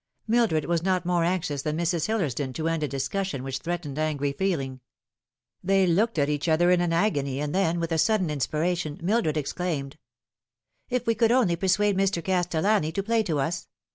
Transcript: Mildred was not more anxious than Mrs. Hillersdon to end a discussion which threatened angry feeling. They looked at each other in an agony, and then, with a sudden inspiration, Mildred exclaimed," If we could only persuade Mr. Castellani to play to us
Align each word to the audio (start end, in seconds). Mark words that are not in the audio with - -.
Mildred 0.25 0.65
was 0.65 0.81
not 0.81 1.05
more 1.05 1.23
anxious 1.23 1.61
than 1.61 1.77
Mrs. 1.77 2.07
Hillersdon 2.07 2.53
to 2.55 2.67
end 2.67 2.81
a 2.81 2.87
discussion 2.87 3.43
which 3.43 3.59
threatened 3.59 3.99
angry 3.99 4.31
feeling. 4.33 4.79
They 5.63 5.85
looked 5.85 6.17
at 6.17 6.27
each 6.27 6.49
other 6.49 6.71
in 6.71 6.81
an 6.81 6.91
agony, 6.91 7.39
and 7.39 7.53
then, 7.53 7.79
with 7.79 7.91
a 7.91 7.99
sudden 7.99 8.31
inspiration, 8.31 8.99
Mildred 9.03 9.37
exclaimed," 9.37 9.99
If 10.89 11.05
we 11.05 11.13
could 11.13 11.31
only 11.31 11.55
persuade 11.55 11.99
Mr. 11.99 12.25
Castellani 12.25 12.91
to 12.93 13.03
play 13.03 13.21
to 13.21 13.39
us 13.39 13.67